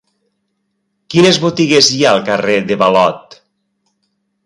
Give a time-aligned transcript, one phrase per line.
[1.15, 3.41] Quines botigues hi ha al carrer de Ballot?